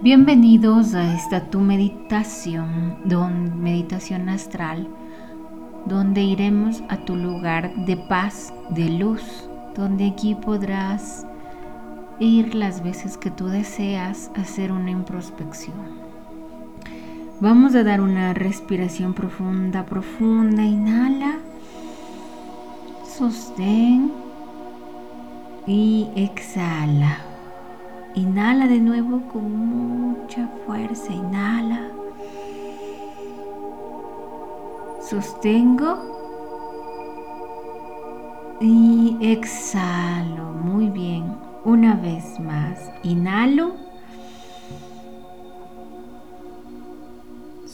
[0.00, 4.86] Bienvenidos a esta tu meditación, don, meditación astral,
[5.86, 11.26] donde iremos a tu lugar de paz, de luz, donde aquí podrás
[12.20, 15.74] ir las veces que tú deseas hacer una introspección.
[17.40, 20.62] Vamos a dar una respiración profunda, profunda.
[20.62, 21.38] Inhala,
[23.04, 24.12] sostén
[25.66, 27.27] y exhala.
[28.18, 31.12] Inhala de nuevo con mucha fuerza.
[31.12, 31.88] Inhala.
[35.08, 35.96] Sostengo.
[38.60, 40.50] Y exhalo.
[40.64, 41.32] Muy bien.
[41.64, 42.90] Una vez más.
[43.04, 43.88] Inhalo.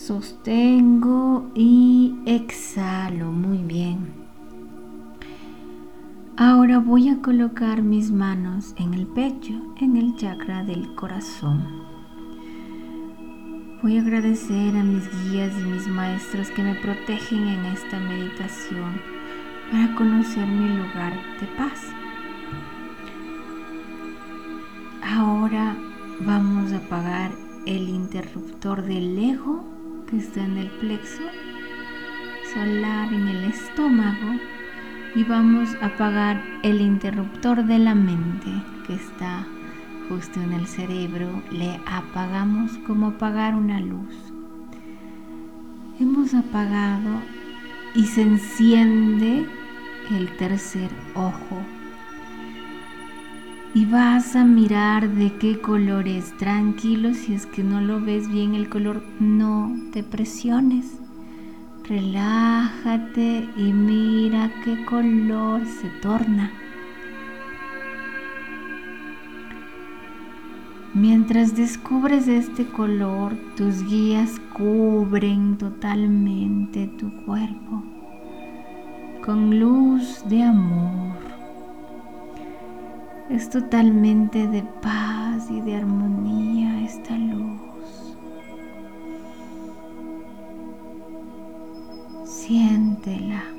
[0.07, 3.33] sostengo y exhalo.
[6.83, 11.65] Voy a colocar mis manos en el pecho, en el chakra del corazón.
[13.81, 19.01] Voy a agradecer a mis guías y mis maestros que me protegen en esta meditación
[19.71, 21.81] para conocer mi lugar de paz.
[25.03, 25.77] Ahora
[26.27, 27.31] vamos a apagar
[27.67, 29.65] el interruptor del ego
[30.09, 31.23] que está en el plexo
[32.53, 34.54] solar en el estómago
[35.15, 38.51] y vamos a apagar el interruptor de la mente
[38.87, 39.47] que está
[40.09, 41.43] justo en el cerebro.
[41.53, 44.33] Le apagamos como apagar una luz.
[46.01, 47.21] Hemos apagado
[47.95, 49.47] y se enciende
[50.11, 51.61] el tercer ojo
[53.75, 56.37] y vas a mirar de qué color es.
[56.37, 61.04] Tranquilo, si es que no lo ves bien el color, no te presiones.
[61.89, 66.51] Relájate y mira qué color se torna.
[70.95, 77.83] Mientras descubres este color, tus guías cubren totalmente tu cuerpo
[79.25, 81.17] con luz de amor
[83.31, 87.74] es totalmente de paz y de armonía esta luz.
[92.45, 93.54] Siéntela.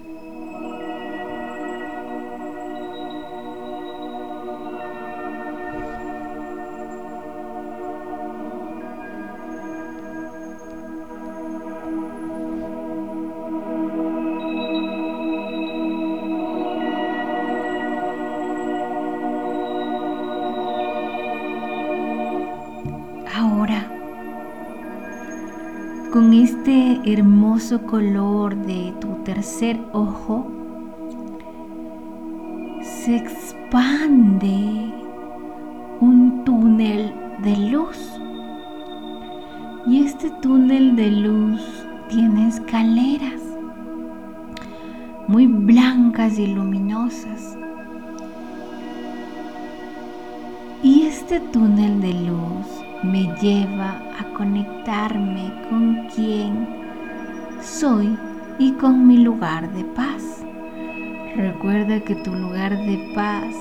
[26.16, 30.50] Con este hermoso color de tu tercer ojo,
[32.82, 34.94] se expande
[36.00, 37.98] un túnel de luz.
[39.88, 41.62] Y este túnel de luz
[42.08, 43.42] tiene escaleras
[45.28, 47.58] muy blancas y luminosas.
[50.82, 56.68] Y este túnel de luz me lleva a conectarme con quien
[57.62, 58.18] soy
[58.58, 60.44] y con mi lugar de paz.
[61.36, 63.54] Recuerda que tu lugar de paz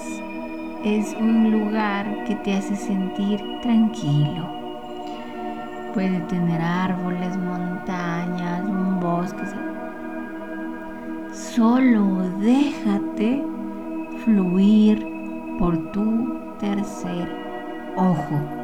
[0.84, 4.48] es un lugar que te hace sentir tranquilo.
[5.92, 9.42] Puede tener árboles, montañas, un bosque.
[11.32, 13.44] Solo déjate
[14.24, 15.06] fluir
[15.58, 17.28] por tu tercer
[17.96, 18.63] ojo.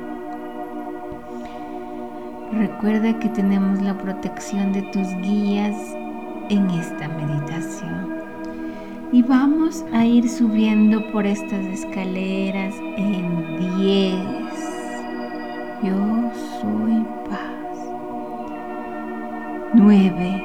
[2.52, 5.76] Recuerda que tenemos la protección de tus guías
[6.48, 8.08] en esta meditación.
[9.12, 14.16] Y vamos a ir subiendo por estas escaleras en 10.
[15.84, 17.40] Yo soy paz.
[19.74, 20.42] 9.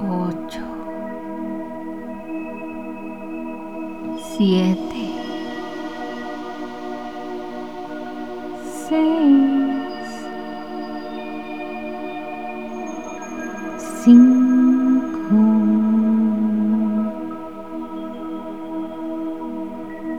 [0.00, 0.60] 8.
[4.38, 5.11] 7.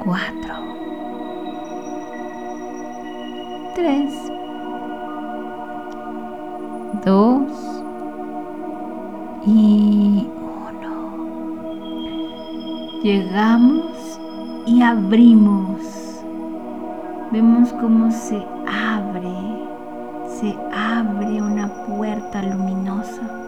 [0.03, 0.53] Cuatro,
[3.75, 4.13] tres,
[7.05, 7.51] dos.
[9.45, 11.19] Y uno.
[13.03, 14.19] Llegamos
[14.65, 15.81] y abrimos.
[17.31, 19.67] Vemos cómo se abre,
[20.27, 23.42] se abre una puerta luminosa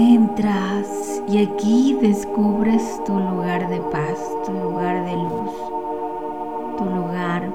[0.00, 4.16] Entras y aquí descubres tu lugar de paz,
[4.46, 5.50] tu lugar de luz,
[6.78, 7.52] tu lugar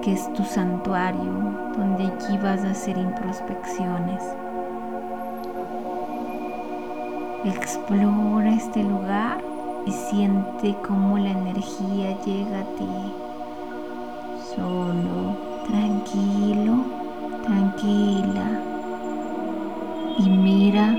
[0.00, 1.30] que es tu santuario,
[1.76, 4.24] donde aquí vas a hacer introspecciones.
[7.44, 9.36] Explora este lugar
[9.84, 13.12] y siente cómo la energía llega a ti.
[14.56, 15.36] Solo,
[15.66, 16.84] tranquilo,
[17.44, 18.62] tranquila.
[20.20, 20.96] Y mira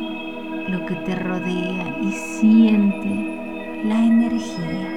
[0.69, 4.87] lo que te rodea y siente la energía.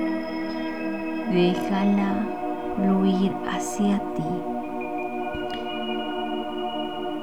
[1.30, 2.26] Déjala
[2.76, 4.22] fluir hacia ti.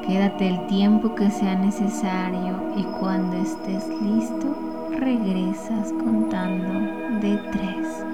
[0.07, 4.56] Quédate el tiempo que sea necesario y cuando estés listo,
[5.00, 8.09] regresas contando de tres.